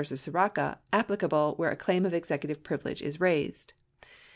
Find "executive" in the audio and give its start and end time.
2.15-2.63